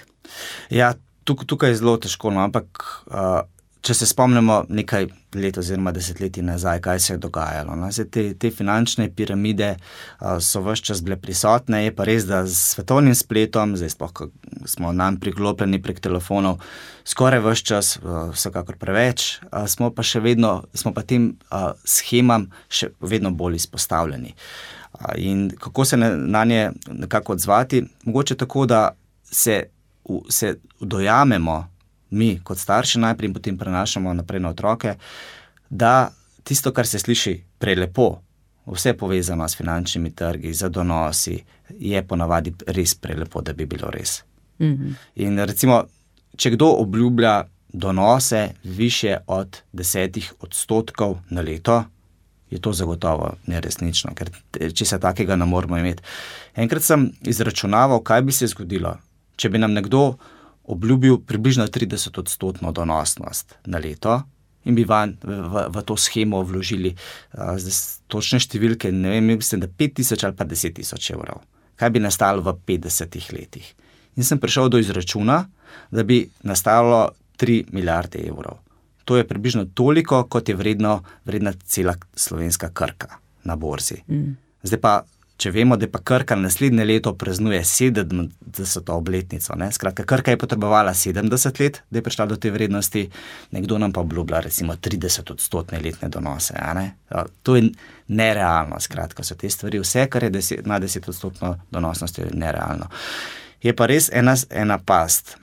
[0.71, 0.93] Ja,
[1.25, 3.43] tukaj, tukaj je zelo težko, no, ampak uh,
[3.85, 7.75] če se spomnimo nekaj let oziroma desetletij nazaj, kaj se je dogajalo.
[7.77, 7.91] No?
[7.93, 12.45] Zdaj, te, te finančne piramide uh, so vse čas bile prisotne, je pa res, da
[12.47, 14.23] s svetovnim spletom, zdaj spoh,
[14.71, 16.63] smo nam priklopljeni prek telefonov,
[17.05, 21.75] skoraj vse čas, uh, vsekakor preveč, uh, smo pa še vedno, smo pa tem uh,
[21.85, 24.33] schemam še vedno bolj izpostavljeni.
[24.95, 28.87] Uh, in kako se na, na nje nekako odzvati, mogoče tako, da
[29.29, 29.61] se,
[30.09, 31.74] v, se dojamemo
[32.15, 34.95] mi, kot starši, najprej in potem prenašamo naprej na otroke,
[35.71, 36.11] da
[36.45, 38.21] tisto, kar se sliši prelepo,
[38.67, 41.39] vse povezano s finančnimi trgi, z donosi,
[41.79, 44.23] je ponavadi res prelepo, da bi bilo res.
[44.61, 44.95] Mhm.
[45.15, 45.85] In recimo,
[46.37, 51.85] če kdo obljublja donose više od desetih odstotkov na leto.
[52.51, 54.31] Je to zagotovo neresnično, ker
[54.75, 56.03] če se takega ne moremo imeti.
[56.55, 58.95] Enkrat sem izračunaval, kaj bi se zgodilo,
[59.37, 60.15] če bi nam nekdo
[60.65, 64.23] obljubil približno 30-odstotno donosnost na leto
[64.65, 67.57] in bi van, v, v, v to schemo vložili uh,
[68.09, 71.43] točne številke, ne vem, mislim, da 5000 ali pa 10.000 evrov.
[71.77, 73.67] Kaj bi nastalo v 50 letih?
[74.17, 75.43] In sem prišel do izračuna,
[75.91, 78.63] da bi nastalo 3 milijarde evrov.
[79.05, 84.01] To je približno toliko, kot je vredno, vredna cela slovenska krka na borzi.
[84.09, 84.37] Mm.
[84.65, 85.03] Zdaj pa
[85.37, 88.91] Če vemo, da pa Krka naslednje leto praznuje 70.
[88.95, 89.73] obletnico, ne?
[89.73, 93.03] skratka, Krka je potrebovala 70 let, da je prišla do te vrednosti,
[93.51, 96.55] nekdo nam pa obljublja recimo 30 odstotne letne donose.
[97.43, 97.69] To je
[98.09, 102.87] nerealno, skratka, so te stvari, vse, kar je deset, na 10 odstotno donosnost, je nerealno.
[103.63, 105.37] Je pa res ena, ena past.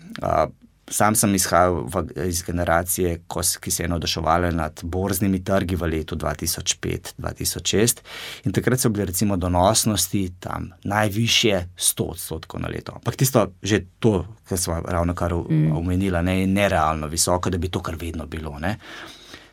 [0.91, 5.87] Sam sem izhajal v, iz generacije, ko, ki se je navduševala nad borznimi trgi v
[5.87, 8.03] letu 2005-2006
[8.45, 12.97] in takrat so bile recimo donosnosti tam najvišje 100 odstotkov na leto.
[12.99, 15.71] Ampak tisto, že to, kar smo ravno kar mm.
[15.77, 18.59] omenili, ne, je nerealno visoko, da bi to kar vedno bilo.
[18.59, 18.77] Ne.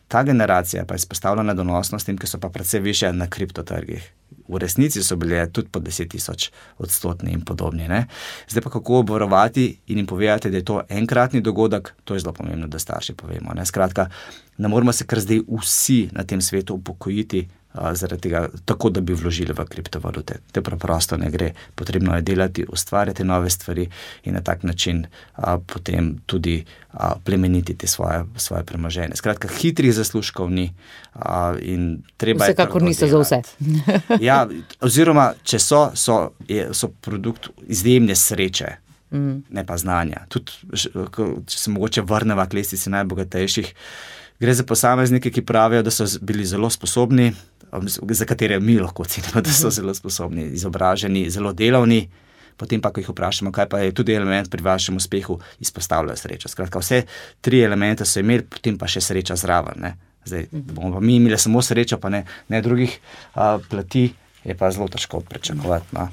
[0.09, 4.13] ta generacija pa je izpostavljena donosnostim, ki so pa predvsej više na kriptotrgih.
[4.49, 7.89] V resnici so bile tudi po 10 tisoč odstotni in podobni.
[7.89, 8.07] Ne?
[8.49, 12.33] Zdaj pa kako obvarovati in jim povedati, da je to enkratni dogodek, to je zelo
[12.33, 13.53] pomembno, da starši povemo.
[13.55, 13.67] Ne?
[13.67, 14.09] Skratka,
[14.59, 17.49] ne moramo se kar zdaj vsi na tem svetu upokojiti,
[17.95, 20.39] zaradi tega, tako da bi vložili v kriptovalute.
[20.53, 21.53] To preprosto ne gre.
[21.75, 23.89] Potrebno je delati, ustvarjati nove stvari
[24.25, 29.17] in na tak način a, potem tudi a, plemeniti svoje, svoje premoženje.
[29.17, 30.73] Skratka, hitrih zaslužkov ni.
[31.15, 31.55] A,
[32.39, 33.43] Vsekakor niso za vse.
[34.29, 34.47] ja,
[34.81, 38.77] oziroma, če so, so, je, so produkt izjemne sreče.
[39.11, 39.43] Mm.
[39.51, 40.27] Ne pa znanja.
[40.29, 40.53] Tudi,
[41.49, 43.73] če se mogoče vrnemo k lestvici najbogatejših,
[44.41, 47.33] gre za posameznike, ki pravijo, da so bili zelo sposobni,
[48.11, 49.75] za katere mi lahko ocenimo, da so mhm.
[49.75, 52.09] zelo sposobni, izobraženi, zelo delavni.
[52.59, 56.49] Potem pa, ko jih vprašamo, kaj pa je tudi element pri vašem uspehu, izpostavljajo srečo.
[56.51, 57.05] Skratka, vse
[57.41, 59.79] tri elemente so imeli, potem pa še sreča zraven.
[59.79, 59.93] Ne?
[60.27, 62.99] Zdaj, da bomo pa mi imeli samo srečo, pa ne, ne drugih
[63.35, 64.09] a, plati,
[64.45, 65.95] je pa zelo težko pričakovati.
[65.95, 66.09] No?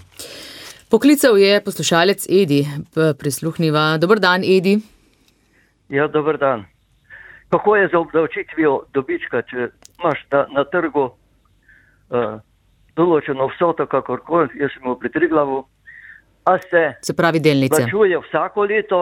[0.94, 2.62] Poklical je poslušalec Edi,
[2.94, 3.98] prisluhniva.
[3.98, 4.78] Dobr dan, Edi.
[5.90, 6.66] Ja, dobr dan.
[7.50, 11.10] Kako je za obdavčitvijo dobička, če imaš na, na trgu
[12.10, 12.40] uh,
[12.98, 15.64] določeno vsoto, kakorkoli, jaz sem v Petriglavu,
[16.46, 17.86] a se, se pravi delnice.
[17.86, 19.02] Plačuje vsako leto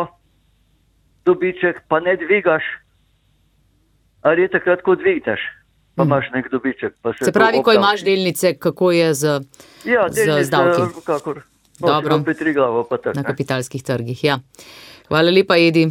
[1.28, 2.64] dobiček, pa ne dvigaš,
[4.24, 5.40] ali je takrat, ko dvigtaš,
[5.96, 6.08] pa mm.
[6.08, 6.96] imaš nek dobiček.
[7.20, 9.40] Se, se pravi, ko imaš delnice, kako je z,
[9.86, 11.04] ja, delnice, z davki?
[11.06, 11.44] Kakor,
[11.80, 12.22] Dobro,
[13.16, 14.24] na kapitalskih trgih.
[14.24, 14.40] Ja.
[15.10, 15.88] Hvala lepa, Edi.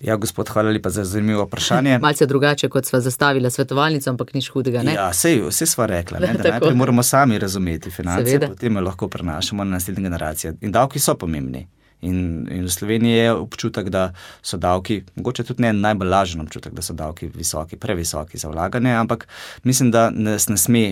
[0.00, 1.98] Ja, gospod, hvala lepa za zanimivo vprašanje.
[2.02, 4.82] Malce drugače, kot sva zastavila svetovalnico, ampak nič hudega.
[4.82, 4.94] Ne?
[4.94, 6.20] Ja, vse, vse sva rekla.
[6.20, 8.48] Ne, najprej moramo sami razumeti finance, Seveda.
[8.52, 10.54] potem jo lahko prenašamo na naslednje generacije.
[10.60, 11.66] In davki so pomembni.
[12.04, 14.10] In, in v Sloveniji je občutek, da
[14.42, 18.92] so davki, mogoče tudi ne najbolj lažen občutek, da so davki visoki, previsoki za vlaganje,
[18.92, 19.26] ampak
[19.64, 20.86] mislim, da nas ne sme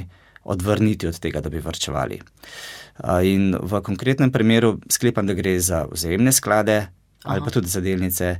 [0.44, 2.20] odvrniti od tega, da bi vrčevali.
[3.24, 6.86] In v konkretnem primeru sklepam, da gre za vzajemne sklade,
[7.24, 8.36] ali pa tudi za delnice.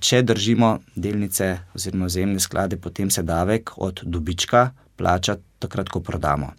[0.00, 6.52] Če držimo delnice oziroma vzemne sklade, potem se davek od dobička plača takrat, ko prodamo.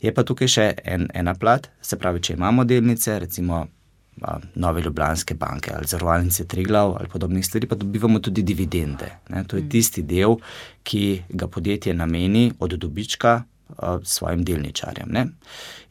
[0.00, 3.66] Je pa tukaj še en, ena plat, se pravi, če imamo delnice, recimo.
[4.56, 9.10] Nove Ljubljanske banke ali zavarovalnice Triglav ali podobnih stvari, pa dobivamo tudi dividende.
[9.28, 9.42] Ne?
[9.44, 9.68] To je mm.
[9.74, 10.38] tisti del,
[10.88, 15.12] ki ga podjetje nameni od dobička uh, svojim delničarjem.
[15.12, 15.26] Ne?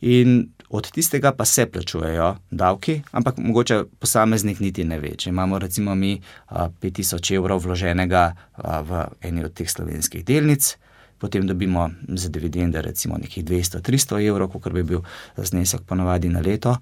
[0.10, 0.34] In
[0.70, 5.16] od tistega pa se plačujejo davki, ampak mogoče posameznik niti ne ve.
[5.16, 8.26] Če imamo recimo mi 5000 evrov vloženega
[8.58, 10.76] v eni od teh slovenskih delnic,
[11.20, 15.02] potem dobimo za dividende recimo nekih 200-300 evrov, kot bi bil
[15.38, 16.78] znesek ponovadi na leto.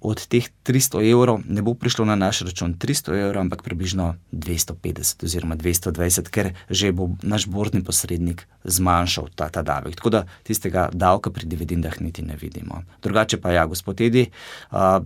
[0.00, 5.24] Od teh 300 evrov ne bo prišlo na naš račun 300 evrov, ampak približno 250
[5.24, 9.96] oziroma 220, ker že bo naš bordni posrednik zmanjšal ta, ta davek.
[9.96, 12.82] Tako da tistega davka pri dividendah niti ne vidimo.
[13.02, 14.26] Drugače pa ja, gospod Edi,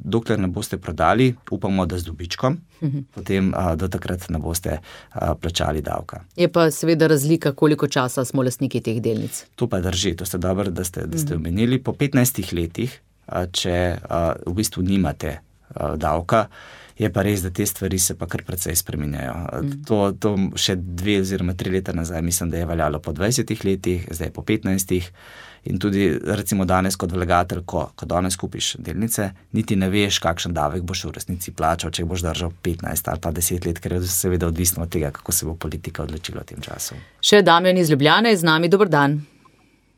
[0.05, 3.05] dokler ne boste prodali, upamo, da z dobičkom, mhm.
[3.15, 4.79] potem do takrat ne boste
[5.41, 6.23] plačali davka.
[6.37, 9.45] Je pa seveda razlika, koliko časa smo lastniki teh delnic.
[9.57, 11.41] To pa drži, to ste dobro, da ste, da ste mm.
[11.41, 11.79] omenili.
[11.83, 13.01] Po 15 letih,
[13.53, 13.77] če
[14.47, 15.39] v bistvu nimate
[15.97, 16.47] davka,
[16.99, 19.35] je pa res, da te stvari se pa kar precej spremenjajo.
[19.35, 19.81] Mm.
[19.89, 24.07] To, to še dve oziroma tri leta nazaj, mislim, da je veljalo po 20 letih,
[24.11, 24.95] zdaj po 15.
[25.65, 30.53] In tudi, recimo, danes kot vlagatelj, ko, ko danes kupiš delnice, niti ne veš, kakšen
[30.53, 34.03] davek boš v resnici plačal, če boš držal 15 ali pa 10 let, ker je
[34.13, 37.01] seveda odvisno od tega, kako se bo politika odločila v tem času.
[37.25, 38.69] Še Damien iz Ljubljana je z nami.
[38.69, 39.23] Dobr dan.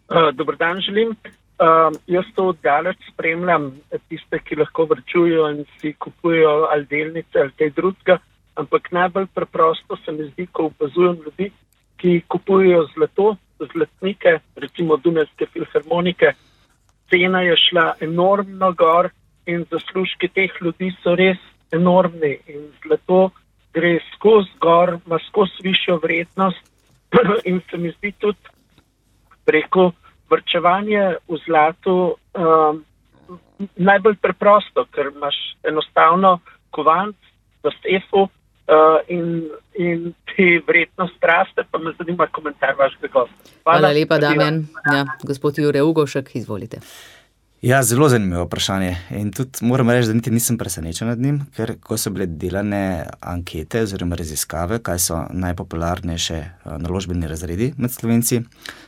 [0.07, 1.17] Uh, Dobr dan, želim.
[1.57, 3.71] Uh, jaz to oddaleč spremljam,
[4.11, 8.19] tiste, ki lahko vrčujo in si kupujejo ali delnice ali kaj drugega.
[8.61, 11.51] Ampak najbolj preprosto se mi zdi, ko opazujem ljudi,
[11.97, 13.37] ki kupujejo zlato,
[13.73, 16.35] zlatnike, recimo Dunajske filharmonike,
[17.11, 19.11] cena je šla enormno gor
[19.47, 21.41] in zaslužki teh ljudi so res
[21.73, 23.31] enormni in zlato
[23.77, 26.73] gre skozi gor, ima skozi višjo vrednost
[27.49, 28.57] in se mi zdi tudi
[29.45, 29.93] preko
[30.31, 32.83] vrčevanja v zlatu um,
[33.77, 36.39] najbolj preprosto, ker imaš enostavno
[36.71, 37.17] kovanc
[37.65, 38.29] v stefu,
[38.67, 43.35] uh, in, in ti vrednost raste, pa me zanima komentar vašega gosta.
[43.63, 44.67] Hvala, Hvala lepa, Damien.
[44.93, 46.81] Ja, gospod Jure Ugošek, izvolite.
[47.67, 48.97] Ja, zelo zanimivo vprašanje.
[49.11, 53.07] In tudi moram reči, da niti nisem presenečen nad njim, ker ko so bile delane
[53.21, 58.41] ankete oziroma raziskave, kaj so najpopularnejše eh, naložbeni razredi med slovenci,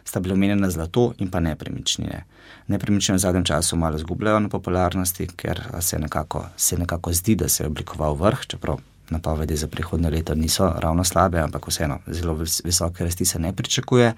[0.04, 2.22] sta bile omenjene zlato in pa nepremičnine.
[2.70, 7.48] Nepremičnine v zadnjem času malo zgubljajo na popularnosti, ker se nekako, se nekako zdi, da
[7.48, 8.78] se je oblikoval vrh, čeprav
[9.10, 14.14] napovedi za prihodne leto niso ravno slabe, ampak vseeno zelo visoke rasti se ne pričakuje.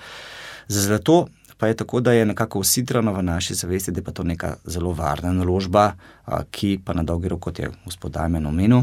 [0.68, 1.26] Za zlato
[1.60, 4.92] pa je tako, da je nekako usidrano v naši zavesti, da je to neka zelo
[4.92, 5.92] varna naložba,
[6.50, 8.82] ki pa na dolgi rok, kot je gospod Dajmen omenil,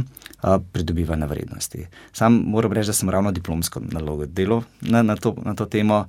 [0.71, 1.87] pridobiva na vrednosti.
[2.13, 6.05] Sam moram reči, da sem ravno diplomsko nalogo delal na, na, to, na to temo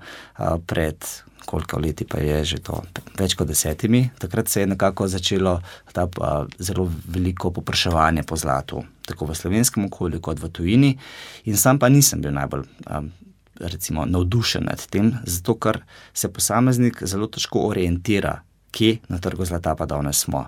[0.66, 1.04] pred.
[1.48, 2.82] Koliko leti pa je že to?
[3.16, 4.10] Več kot desetimi.
[4.20, 5.54] Takrat se je nekako začelo
[5.92, 10.90] ta pa, zelo veliko popraševanje po zlatu, tako v slovenskem okolju, kot v tujini.
[11.48, 13.08] In sam pa nisem bil najbolj um,
[13.60, 15.82] recimo, navdušen nad tem, zato ker
[16.14, 18.40] se posameznik zelo težko orientira,
[18.70, 20.46] kje na trgu zlata pa danes smo.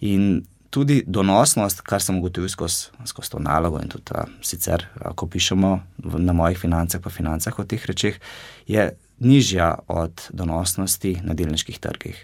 [0.00, 5.28] In tudi donosnost, kar sem ugotovil skozi, to nalogo in tudi a, sicer, a, ko
[5.30, 5.70] pišemo
[6.02, 8.18] v, na mojih financah, pa financah o teh rečeh,
[8.66, 8.90] je
[9.22, 12.18] nižja od donosnosti na delniških trgih.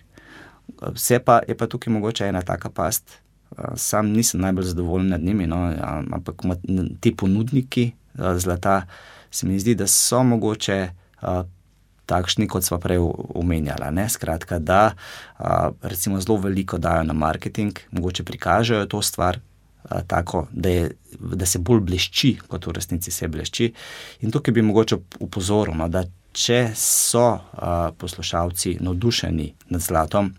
[0.95, 3.21] Vse pa je pa tukaj mogoče ena taka past.
[3.77, 5.59] Sam nisem najbolj zadovoljen nad njimi, no,
[6.15, 6.43] ampak
[7.01, 8.83] ti ponudniki zlata
[9.31, 10.79] se mi zdi, da so mogoče
[11.23, 11.43] uh,
[12.07, 12.99] takšni, kot smo prej
[13.35, 14.09] omenjali.
[14.09, 15.47] Skratka, da uh,
[15.83, 19.39] recimo zelo veliko dajo na marketing, mogoče prikažejo to stvar.
[20.07, 23.73] Tako, da, je, da se bolj blešči, kot v resnici se blešči.
[24.21, 30.35] In tukaj bi mogoče upozoril, no, da če so a, poslušalci navdušeni nad zlatom,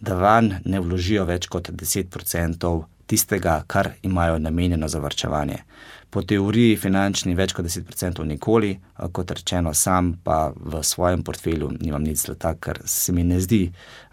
[0.00, 2.72] da van ne vložijo več kot 10%
[3.06, 5.62] tistega, kar imajo namenjeno za vrčevanje
[6.10, 8.72] po teoriji finančni več kot 10% nikoli,
[9.12, 13.66] kot rečeno, sam pa v svojem portfelju nimam nič zlata, ker se mi ne zdi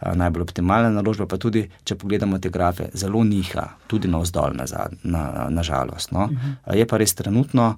[0.04, 1.28] najbolj optimalna naložba.
[1.32, 6.12] Pa tudi, če pogledamo te grafe, zelo niha, tudi na vzdolj, nažalost.
[6.12, 6.26] Na, na no.
[6.26, 6.54] uh mhm.
[6.66, 6.76] -huh.
[6.76, 7.76] Je pa res trenutno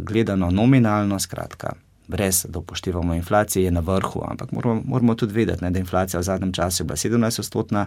[0.00, 1.72] gledano nominalno, skratka.
[2.08, 5.80] Brez da upoštevamo inflacijo, je na vrhu, ampak moramo, moramo tudi vedeti, ne, da je
[5.80, 7.86] inflacija v zadnjem času bila 17-odstotna.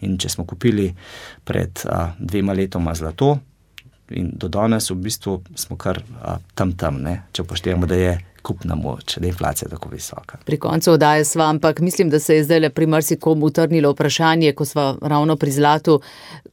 [0.00, 0.94] In če smo kupili
[1.44, 3.38] pred a, dvema letoma zlato,
[4.10, 7.22] in do danes v bistvu smo kar a, tam tam, ne?
[7.32, 10.38] če poštejemo, da je kupna moč, da je inflacija tako visoka.
[10.44, 14.52] Pri koncu oddaje sva, ampak mislim, da se je zdaj le pri marsikomu utrnilo vprašanje,
[14.52, 16.00] ko sva ravno pri zlatu.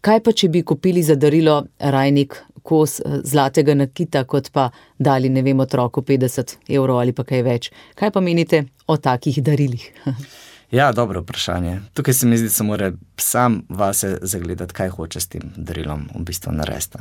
[0.01, 2.35] Kaj pa, če bi kupili za darilo rajnik
[2.67, 7.71] kos zlatega nakita, kot pa dali, ne vem, otroku 50 evrov ali pa kaj več?
[7.95, 9.87] Kaj pa menite o takih darilih?
[10.71, 11.79] Ja, dobro vprašanje.
[11.93, 16.09] Tukaj se mi zdi, da se mora sam vase zagledati, kaj hoče s tem darilom
[16.15, 16.97] v bistvu narediti.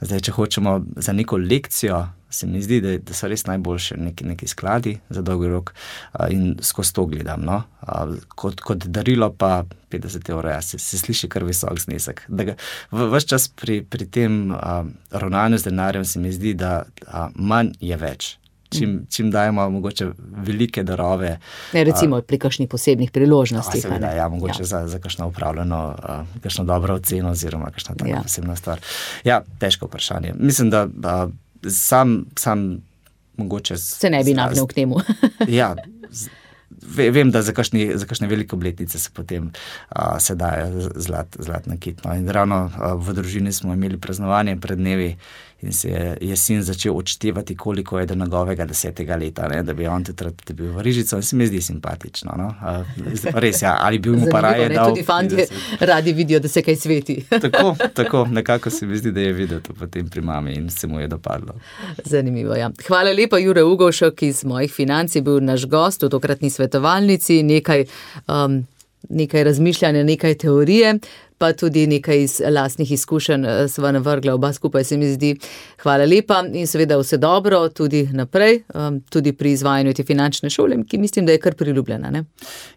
[0.00, 4.24] Zdaj, če hočemo za neko lekcijo, se mi zdi, da, da so res najboljši neki,
[4.24, 5.74] neki skladi za dolgi rok
[6.30, 7.42] in skozi to gledam.
[7.42, 7.62] No?
[8.28, 12.22] Kot, kot darilo pa 50 evrov, ja, se, se sliši kar visok znesek.
[12.92, 17.74] Ves čas pri, pri tem a, ravnanju z denarjem se mi zdi, da a, manj
[17.80, 18.36] je več
[18.70, 21.38] čim, čim dajemo mogoče velike darove.
[21.72, 23.82] Ne, recimo uh, pri kakšnih posebnih priložnostih.
[23.82, 24.66] Seveda, ja, mogoče ja.
[24.66, 28.22] za, za kakšno upravljeno, uh, kakšno dobro oceno oziroma kakšna taka ja.
[28.22, 28.80] posebna stvar.
[29.24, 30.34] Ja, težko vprašanje.
[30.38, 31.32] Mislim, da uh,
[31.70, 32.82] sam, sam
[33.36, 33.76] mogoče...
[33.76, 35.00] Se ne bi nagnil k temu.
[35.60, 35.74] ja,
[36.10, 36.28] z,
[36.96, 39.50] Vem, da za kakšne velike obletnice se potem
[39.88, 42.04] a, se dajo zlat, zlat nakit.
[42.04, 42.14] No.
[42.14, 45.16] In ravno a, v družini smo imeli praznovanje pred dnevi
[45.62, 49.74] in se je, je sin začel odštevati, koliko je do njegovega desetega leta, ne, da
[49.74, 52.34] bi on tudi bil v Rižico in se mi zdi simpatično.
[52.38, 52.54] No.
[53.34, 54.88] Res, ja, ali bi mu pa raje dal.
[54.88, 55.46] Tudi fanti
[55.80, 57.24] radi vidijo, da se kaj sveti.
[57.44, 60.86] tako, tako, nekako se mi zdi, da je videl to potem pri mami in se
[60.86, 61.54] mu je dopadlo.
[62.04, 62.70] Zanimivo, ja.
[62.86, 67.84] Hvala lepa, Jure Ugošek iz mojih financ je bil naš gost v tokratni svetovalnici, nekaj,
[68.28, 68.62] um,
[69.08, 70.98] nekaj razmišljanja, nekaj teorije
[71.38, 75.36] pa tudi nekaj iz lastnih izkušenj eh, sva navrgla, oba skupaj se mi zdi.
[75.82, 80.76] Hvala lepa in seveda vse dobro tudi naprej, um, tudi pri izvajanju te finančne šole,
[80.88, 82.10] ki mislim, da je kar priljubljena.
[82.10, 82.24] Ne?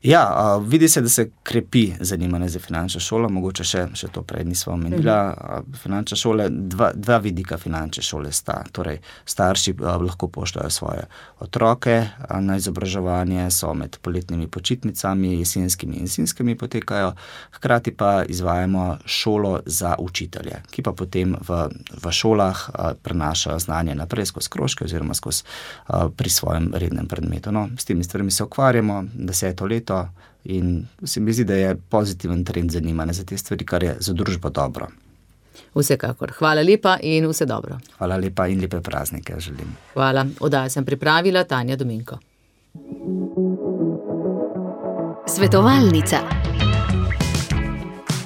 [0.04, 4.46] Ja, vidi se, da se krepi zanimanje za finančno šolo, mogoče še, še to prej
[4.46, 5.18] nismo omenila.
[5.32, 5.74] Mhm.
[5.82, 8.62] Finančna šola, dva, dva vidika finančne šole sta.
[8.72, 11.08] Torej, starši lahko pošljajo svoje
[11.40, 12.06] otroke
[12.40, 17.14] na izobraževanje, so med poletnimi počitnicami, jesenskimi in zimskimi potekajo,
[17.52, 21.70] hkrati pa izvajajo izvajamo šolo za učitelje, ki pa potem v,
[22.04, 22.70] v šolah
[23.02, 25.44] prenašajo znanje naprej skozi krožke oziroma skozi
[26.16, 27.52] pri svojem rednem predmetu.
[27.52, 30.08] No, s temi stvarmi se ukvarjamo deseto leto
[30.44, 34.14] in se mi zdi, da je pozitiven trend zanimanja za te stvari, kar je za
[34.14, 34.88] družbo dobro.
[35.76, 36.32] Vsekakor.
[36.32, 37.80] Hvala lepa in vse dobro.
[37.98, 39.76] Hvala lepa in lepe praznike želim.
[39.94, 40.26] Hvala.
[40.40, 42.18] Odaj sem pripravila Tanja Dominko.
[45.28, 46.51] Svetovalnica.